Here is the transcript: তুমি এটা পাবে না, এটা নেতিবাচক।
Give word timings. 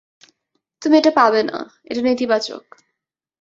তুমি 0.81 0.95
এটা 0.97 1.11
পাবে 1.11 1.41
না, 1.43 1.57
এটা 1.85 2.01
নেতিবাচক। 2.01 2.63